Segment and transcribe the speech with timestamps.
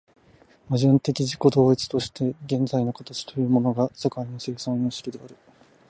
[0.67, 5.35] 矛盾的自己同一として現在の形というものが世界の生産様式である。